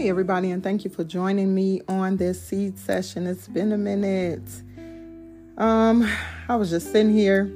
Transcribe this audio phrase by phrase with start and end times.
[0.00, 3.26] Hey, everybody, and thank you for joining me on this seed session.
[3.26, 4.48] It's been a minute.
[5.58, 6.10] Um,
[6.48, 7.52] I was just sitting here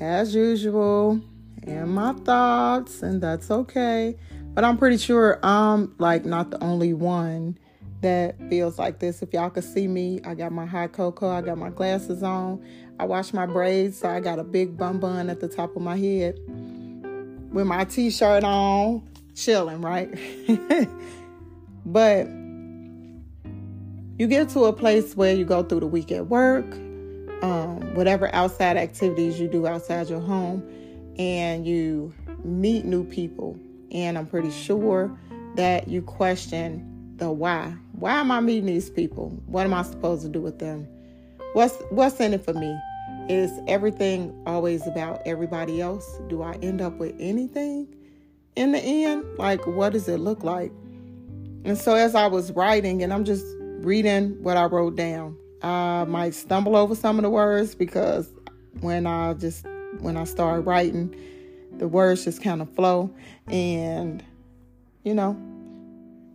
[0.00, 1.20] as usual
[1.62, 4.16] in my thoughts, and that's okay.
[4.52, 7.56] But I'm pretty sure I'm like not the only one
[8.00, 9.22] that feels like this.
[9.22, 12.60] If y'all could see me, I got my hot cocoa, I got my glasses on,
[12.98, 15.82] I wash my braids, so I got a big bun bun at the top of
[15.82, 16.36] my head
[17.52, 20.12] with my t shirt on, chilling, right?
[21.88, 22.26] But
[24.18, 26.66] you get to a place where you go through the week at work,
[27.42, 30.62] um, whatever outside activities you do outside your home,
[31.18, 32.12] and you
[32.44, 33.58] meet new people.
[33.90, 35.16] And I'm pretty sure
[35.54, 37.74] that you question the why.
[37.92, 39.30] Why am I meeting these people?
[39.46, 40.86] What am I supposed to do with them?
[41.54, 42.78] What's what's in it for me?
[43.30, 46.20] Is everything always about everybody else?
[46.28, 47.88] Do I end up with anything
[48.56, 49.24] in the end?
[49.38, 50.70] Like what does it look like?
[51.64, 53.44] And so as I was writing, and I'm just
[53.80, 58.32] reading what I wrote down, I might stumble over some of the words because
[58.80, 59.66] when I just
[60.00, 61.14] when I start writing,
[61.78, 63.10] the words just kind of flow,
[63.48, 64.22] and
[65.04, 65.36] you know,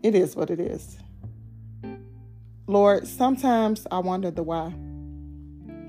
[0.04, 0.98] it is what it is.
[2.68, 4.70] Lord, sometimes I wonder the why.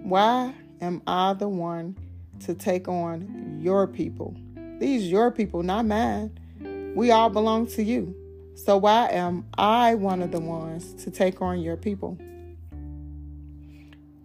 [0.03, 1.97] Why am I the one
[2.41, 4.37] to take on your people?
[4.79, 6.93] These your people, not mine.
[6.95, 8.15] We all belong to you.
[8.55, 12.17] So why am I one of the ones to take on your people?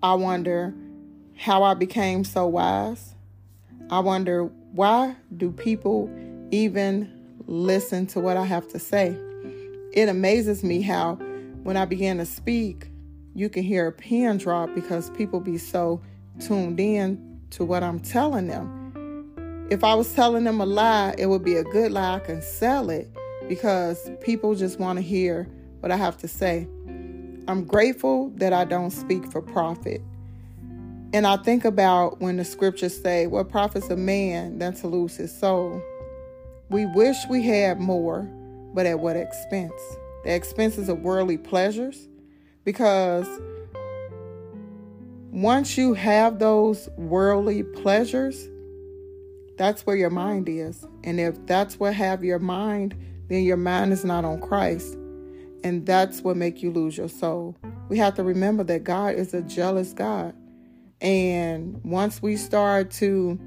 [0.04, 0.74] I wonder
[1.36, 3.16] how I became so wise.
[3.90, 6.10] I wonder why do people
[6.52, 7.12] even
[7.48, 9.18] listen to what I have to say?
[9.94, 11.16] It amazes me how
[11.64, 12.92] when I begin to speak,
[13.34, 16.02] you can hear a pin drop because people be so
[16.40, 19.68] tuned in to what I'm telling them.
[19.72, 22.16] If I was telling them a lie, it would be a good lie.
[22.16, 23.10] I can sell it
[23.50, 26.68] because people just want to hear what I have to say.
[27.48, 30.02] I'm grateful that I don't speak for profit.
[31.14, 35.18] And I think about when the scriptures say, What profits a man than to lose
[35.18, 35.82] his soul?
[36.70, 38.30] We wish we had more,
[38.76, 39.74] but at what expense?
[40.24, 42.08] The expenses of worldly pleasures.
[42.64, 43.28] Because
[45.32, 48.48] once you have those worldly pleasures,
[49.58, 50.86] that's where your mind is.
[51.04, 52.96] And if that's what have your mind,
[53.30, 54.96] then your mind is not on Christ.
[55.64, 57.56] And that's what make you lose your soul.
[57.90, 60.34] We have to remember that God is a jealous God.
[61.02, 63.40] And once we start to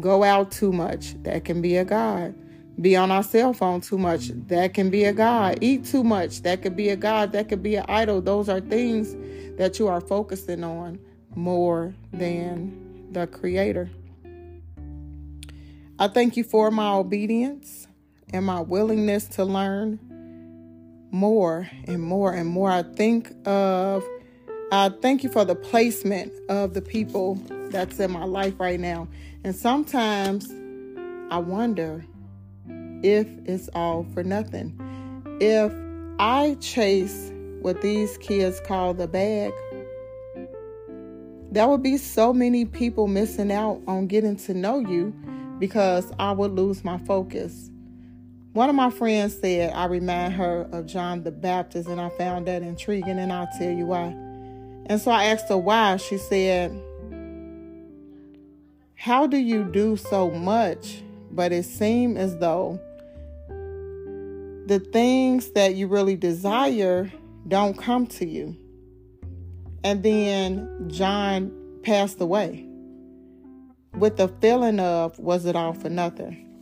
[0.00, 2.34] go out too much, that can be a God.
[2.80, 5.58] Be on our cell phone too much, that can be a God.
[5.60, 7.32] Eat too much, that could be a God.
[7.32, 8.20] That could be an idol.
[8.20, 9.14] Those are things
[9.58, 10.98] that you are focusing on
[11.36, 13.88] more than the Creator.
[15.98, 17.86] I thank you for my obedience
[18.32, 19.98] and my willingness to learn
[21.10, 22.70] more and more and more.
[22.70, 24.04] I think of,
[24.72, 27.36] I thank you for the placement of the people
[27.70, 29.08] that's in my life right now.
[29.44, 30.50] And sometimes
[31.30, 32.04] I wonder
[33.02, 34.78] if it's all for nothing.
[35.40, 35.72] If
[36.18, 37.30] I chase
[37.60, 39.52] what these kids call the bag,
[41.50, 45.14] there would be so many people missing out on getting to know you
[45.60, 47.70] because I would lose my focus.
[48.54, 52.46] One of my friends said I remind her of John the Baptist, and I found
[52.46, 54.14] that intriguing, and I'll tell you why.
[54.86, 55.96] And so I asked her why.
[55.96, 56.70] She said,
[58.94, 62.78] How do you do so much, but it seems as though
[63.48, 67.10] the things that you really desire
[67.48, 68.56] don't come to you?
[69.82, 72.68] And then John passed away
[73.94, 76.53] with the feeling of, Was it all for nothing?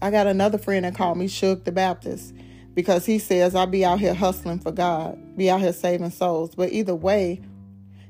[0.00, 2.34] I got another friend that called me Shook the Baptist
[2.74, 6.54] because he says I be out here hustling for God, be out here saving souls.
[6.54, 7.40] But either way,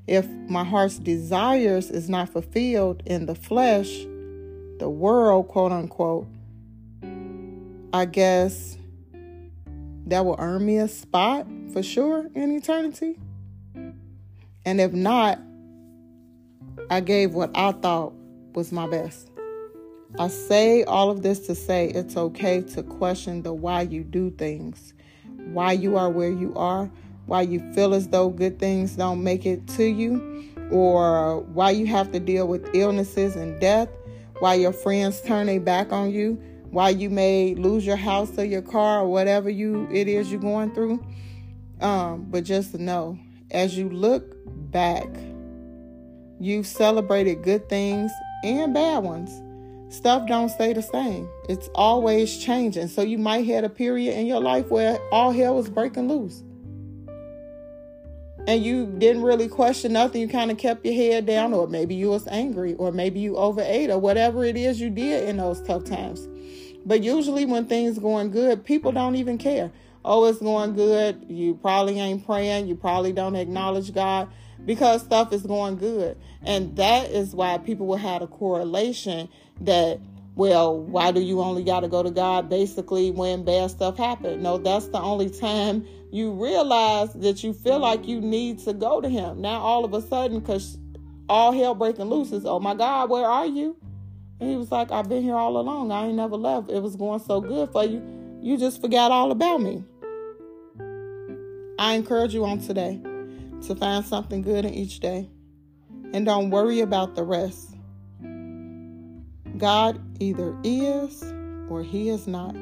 [0.06, 3.88] if my heart's desires is not fulfilled in the flesh,
[4.78, 6.28] the world, quote unquote,
[7.92, 8.76] I guess
[10.06, 13.18] that will earn me a spot for sure in eternity.
[14.64, 15.38] And if not,
[16.90, 18.12] I gave what I thought
[18.54, 19.30] was my best.
[20.16, 24.30] I say all of this to say it's okay to question the why you do
[24.30, 24.94] things,
[25.52, 26.90] why you are where you are,
[27.26, 31.86] why you feel as though good things don't make it to you, or why you
[31.86, 33.90] have to deal with illnesses and death,
[34.38, 36.40] why your friends turn their back on you,
[36.70, 40.40] why you may lose your house or your car or whatever you it is you're
[40.40, 41.04] going through.
[41.82, 43.18] Um, but just know,
[43.50, 44.34] as you look
[44.70, 45.06] back,
[46.40, 48.10] you've celebrated good things
[48.42, 49.42] and bad ones
[49.88, 51.28] stuff don't stay the same.
[51.48, 52.88] It's always changing.
[52.88, 56.42] So you might hit a period in your life where all hell was breaking loose.
[58.46, 60.22] And you didn't really question nothing.
[60.22, 63.36] You kind of kept your head down, or maybe you was angry, or maybe you
[63.36, 66.26] overate, or whatever it is you did in those tough times.
[66.86, 69.70] But usually when things going good, people don't even care.
[70.02, 71.26] Oh, it's going good.
[71.28, 72.68] You probably ain't praying.
[72.68, 74.30] You probably don't acknowledge God
[74.64, 76.16] because stuff is going good.
[76.42, 79.28] And that is why people will have a correlation
[79.62, 80.00] that,
[80.34, 84.42] well, why do you only got to go to God basically when bad stuff happens?
[84.42, 89.00] No, that's the only time you realize that you feel like you need to go
[89.00, 89.40] to Him.
[89.40, 90.78] Now, all of a sudden, because
[91.28, 93.76] all hell breaking loose is, oh my God, where are you?
[94.40, 95.90] And he was like, I've been here all along.
[95.90, 96.70] I ain't never left.
[96.70, 98.02] It was going so good for you.
[98.40, 99.82] You just forgot all about me.
[101.78, 103.00] I encourage you on today
[103.62, 105.28] to find something good in each day
[106.12, 107.74] and don't worry about the rest.
[109.58, 111.22] God either is
[111.68, 112.54] or he is not.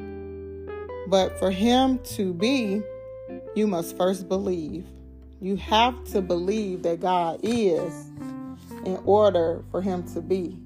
[1.07, 2.81] But for him to be,
[3.55, 4.85] you must first believe.
[5.39, 8.07] You have to believe that God is
[8.85, 10.59] in order for him to be.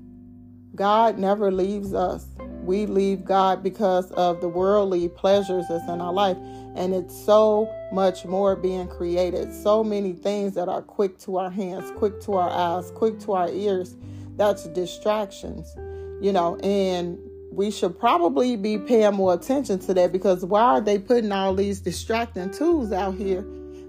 [0.73, 2.25] God never leaves us.
[2.63, 6.37] We leave God because of the worldly pleasures that's in our life.
[6.75, 9.53] And it's so much more being created.
[9.53, 13.33] So many things that are quick to our hands, quick to our eyes, quick to
[13.33, 13.95] our ears.
[14.37, 15.73] That's distractions,
[16.21, 17.19] you know, and
[17.51, 21.53] we should probably be paying more attention to that because why are they putting all
[21.53, 23.45] these distracting tools out here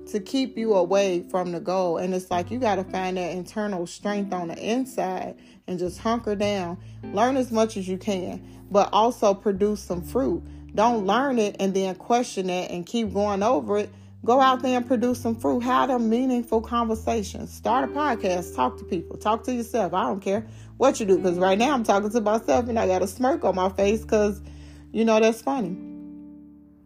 [0.09, 1.99] to keep you away from the goal?
[1.99, 5.37] And it's like you got to find that internal strength on the inside
[5.69, 6.77] and just hunker down.
[7.15, 10.43] Learn as much as you can, but also produce some fruit.
[10.75, 13.91] Don't learn it and then question it and keep going over it.
[14.25, 15.61] Go out there and produce some fruit.
[15.61, 17.47] Have a meaningful conversation.
[17.47, 18.55] Start a podcast.
[18.55, 19.17] Talk to people.
[19.17, 19.93] Talk to yourself.
[19.93, 20.47] I don't care
[20.77, 23.45] what you do because right now I'm talking to myself and I got a smirk
[23.45, 24.41] on my face because,
[24.93, 25.77] you know, that's funny.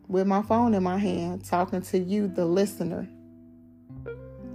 [0.08, 3.06] With my phone in my hand, talking to you, the listener.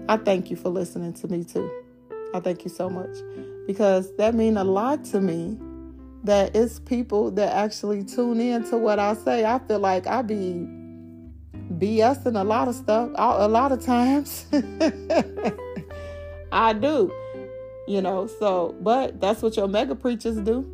[0.09, 1.69] I thank you for listening to me too.
[2.33, 3.15] I thank you so much
[3.67, 5.57] because that means a lot to me
[6.23, 9.45] that it's people that actually tune in to what I say.
[9.45, 10.67] I feel like I be
[11.77, 14.45] BSing a lot of stuff a lot of times.
[16.51, 17.11] I do,
[17.87, 18.27] you know.
[18.27, 20.65] So, but that's what your mega preachers do.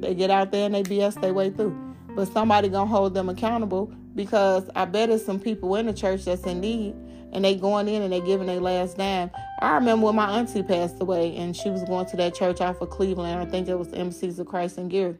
[0.00, 1.89] They get out there and they BS their way through.
[2.20, 6.26] But somebody gonna hold them accountable because I bet there's some people in the church
[6.26, 6.94] that's in need
[7.32, 9.30] and they going in and they giving their last dime.
[9.62, 12.82] I remember when my auntie passed away and she was going to that church off
[12.82, 13.40] of Cleveland.
[13.40, 15.16] I think it was MCs of Christ and Gear.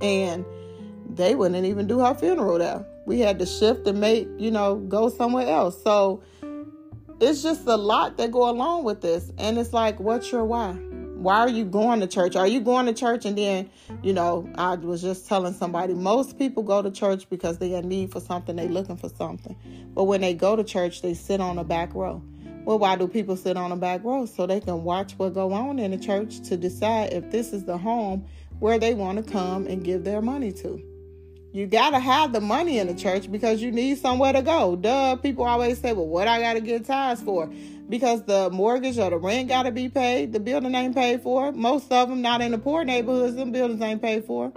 [0.00, 0.46] And
[1.10, 2.86] they wouldn't even do her funeral there.
[3.04, 5.82] We had to shift and make, you know, go somewhere else.
[5.82, 6.22] So
[7.20, 9.30] it's just a lot that go along with this.
[9.36, 10.78] And it's like, what's your why?
[11.24, 12.36] Why are you going to church?
[12.36, 13.70] Are you going to church and then,
[14.02, 17.86] you know, I was just telling somebody most people go to church because they have
[17.86, 19.56] need for something, they looking for something.
[19.94, 22.22] But when they go to church, they sit on the back row.
[22.66, 24.26] Well, why do people sit on the back row?
[24.26, 27.64] So they can watch what go on in the church to decide if this is
[27.64, 28.26] the home
[28.58, 30.78] where they want to come and give their money to.
[31.54, 34.74] You gotta have the money in the church because you need somewhere to go.
[34.74, 35.14] Duh.
[35.16, 37.48] People always say, "Well, what I gotta get tithes for?"
[37.88, 40.32] Because the mortgage or the rent got to be paid.
[40.32, 41.52] The building ain't paid for.
[41.52, 44.52] Most of them, not in the poor neighborhoods, them buildings ain't paid for.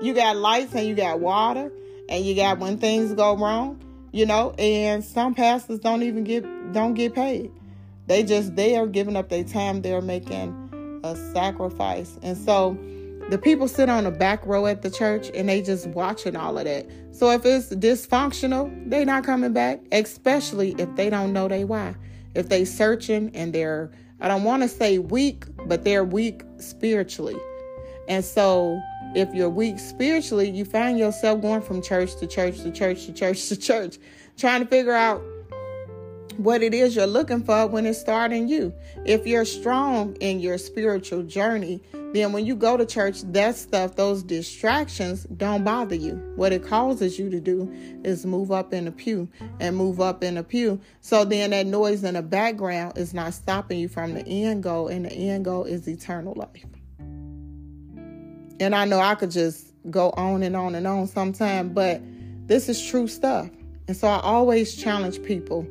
[0.00, 1.70] You got lights and you got water,
[2.08, 3.80] and you got when things go wrong,
[4.12, 4.54] you know.
[4.58, 7.52] And some pastors don't even get don't get paid.
[8.06, 9.82] They just they are giving up their time.
[9.82, 12.78] They're making a sacrifice, and so
[13.28, 16.58] the people sit on the back row at the church and they just watching all
[16.58, 16.86] of that.
[17.12, 21.94] So if it's dysfunctional, they not coming back, especially if they don't know they why
[22.34, 27.36] if they searching and they're I don't want to say weak, but they're weak spiritually.
[28.06, 28.80] And so
[29.14, 33.12] if you're weak spiritually, you find yourself going from church to church to church to
[33.12, 33.98] church to church,
[34.36, 35.22] trying to figure out
[36.36, 38.74] what it is you're looking for when it's starting you.
[39.04, 43.94] If you're strong in your spiritual journey, then when you go to church, that stuff,
[43.94, 46.14] those distractions don't bother you.
[46.34, 47.70] What it causes you to do
[48.04, 49.28] is move up in the pew
[49.60, 50.80] and move up in the pew.
[51.00, 54.88] So then that noise in the background is not stopping you from the end goal,
[54.88, 56.64] and the end goal is eternal life.
[58.58, 62.02] And I know I could just go on and on and on sometime, but
[62.46, 63.48] this is true stuff.
[63.86, 65.66] And so I always challenge people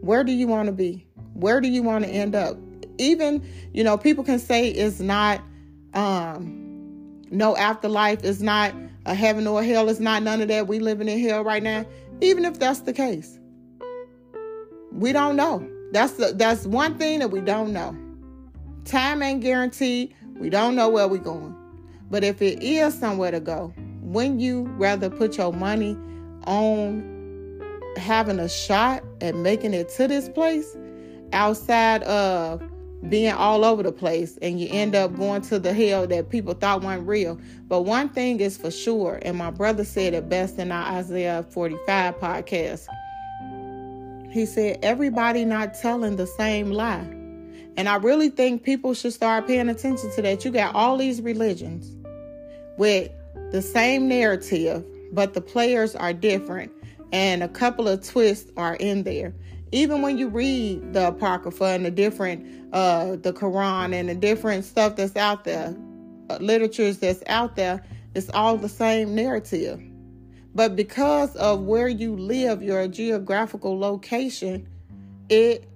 [0.00, 1.06] where do you want to be?
[1.32, 2.58] Where do you want to end up?
[2.98, 5.40] Even, you know, people can say it's not
[5.94, 6.64] um
[7.30, 8.74] no afterlife, is not
[9.06, 10.66] a heaven or a hell, it's not none of that.
[10.66, 11.84] We living in hell right now.
[12.20, 13.38] Even if that's the case.
[14.92, 15.68] We don't know.
[15.92, 17.96] That's the, that's one thing that we don't know.
[18.84, 20.14] Time ain't guaranteed.
[20.38, 21.54] We don't know where we're going.
[22.10, 25.96] But if it is somewhere to go, when you rather put your money
[26.46, 27.10] on
[27.96, 30.76] having a shot at making it to this place
[31.32, 32.62] outside of
[33.08, 36.54] being all over the place and you end up going to the hell that people
[36.54, 37.38] thought wasn't real.
[37.68, 41.44] But one thing is for sure, and my brother said it best in our Isaiah
[41.50, 42.86] 45 podcast.
[44.30, 47.06] He said, Everybody not telling the same lie.
[47.76, 50.44] And I really think people should start paying attention to that.
[50.44, 51.96] You got all these religions
[52.78, 53.10] with
[53.50, 56.72] the same narrative, but the players are different
[57.12, 59.32] and a couple of twists are in there
[59.74, 64.64] even when you read the apocrypha and the different uh the quran and the different
[64.64, 65.74] stuff that's out there
[66.30, 67.82] uh, literatures that's out there
[68.14, 69.82] it's all the same narrative.
[70.54, 74.68] But because of where you live your geographical location
[75.28, 75.68] it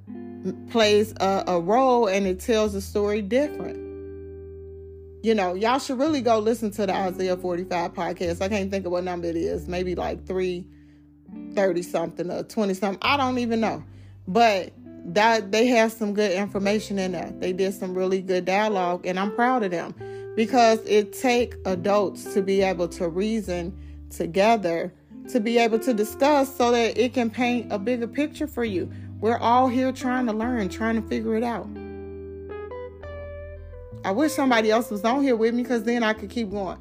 [0.71, 3.77] plays a, a role and it tells a story different.
[5.25, 8.41] You know y'all should really go listen to the isaiah 45 podcast.
[8.41, 9.67] I can't think of what number it is.
[9.67, 10.67] Maybe like three
[11.55, 12.99] 30 something or 20 something.
[13.03, 13.83] I don't even know.
[14.27, 14.73] But
[15.05, 17.33] that they have some good information in there.
[17.39, 19.95] They did some really good dialogue and I'm proud of them
[20.37, 23.77] because it take adults to be able to reason
[24.11, 24.93] together
[25.29, 28.91] to be able to discuss so that it can paint a bigger picture for you.
[29.21, 31.69] We're all here trying to learn, trying to figure it out.
[34.05, 36.79] I wish somebody else was on here with me because then I could keep going.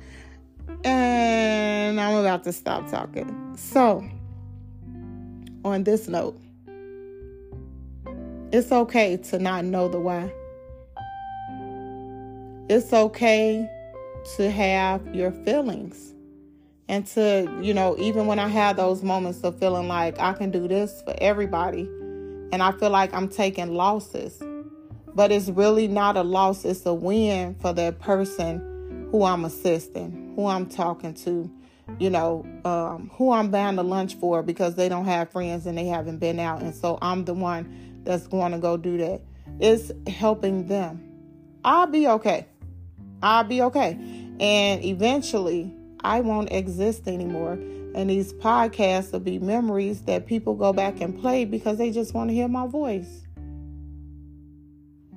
[0.84, 3.56] And I'm about to stop talking.
[3.58, 4.08] So,
[5.68, 6.40] on this note,
[8.52, 10.32] it's okay to not know the why.
[12.70, 13.70] It's okay
[14.36, 16.14] to have your feelings
[16.90, 20.52] and to, you know, even when I have those moments of feeling like I can
[20.52, 21.82] do this for everybody
[22.52, 24.42] and I feel like I'm taking losses,
[25.14, 30.34] but it's really not a loss, it's a win for that person who I'm assisting,
[30.36, 31.52] who I'm talking to,
[32.00, 35.78] you know, um, who I'm buying the lunch for because they don't have friends and
[35.78, 36.62] they haven't been out.
[36.62, 39.22] And so I'm the one that's going to go do that.
[39.60, 41.04] It's helping them.
[41.64, 42.48] I'll be okay.
[43.22, 43.98] I'll be okay.
[44.40, 47.54] And eventually, I won't exist anymore.
[47.96, 52.14] And these podcasts will be memories that people go back and play because they just
[52.14, 53.24] want to hear my voice.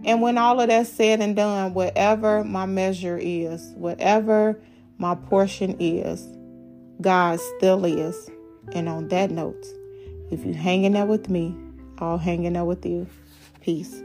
[0.03, 4.59] And when all of that's said and done, whatever my measure is, whatever
[4.97, 6.27] my portion is,
[7.01, 8.31] God still is.
[8.73, 9.67] And on that note,
[10.31, 11.57] if you're hanging out with me,
[11.99, 13.07] I'll hang out with you.
[13.61, 14.03] Peace.